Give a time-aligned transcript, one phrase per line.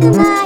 [0.00, 0.36] Goodbye.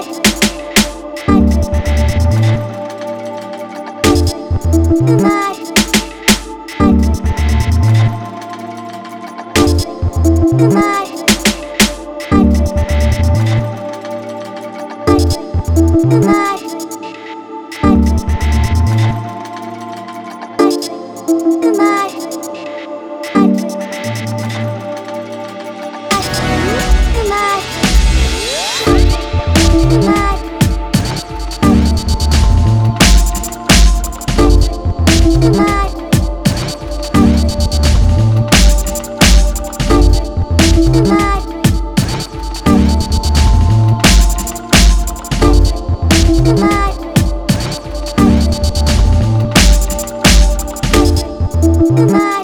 [51.81, 52.40] My